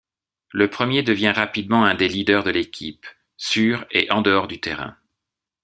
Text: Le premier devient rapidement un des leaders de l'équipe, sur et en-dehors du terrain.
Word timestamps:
Le 0.51 0.67
premier 0.67 1.03
devient 1.03 1.29
rapidement 1.29 1.85
un 1.85 1.93
des 1.93 2.07
leaders 2.07 2.43
de 2.43 2.49
l'équipe, 2.49 3.05
sur 3.37 3.85
et 3.91 4.09
en-dehors 4.11 4.47
du 4.47 4.59
terrain. 4.59 4.97